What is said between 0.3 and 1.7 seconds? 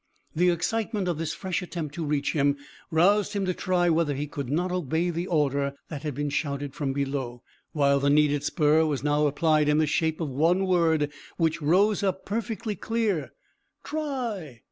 The excitement of this fresh